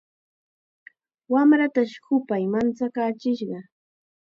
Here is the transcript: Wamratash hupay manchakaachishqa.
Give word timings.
Wamratash 1.33 1.95
hupay 2.05 2.43
manchakaachishqa. 2.51 3.59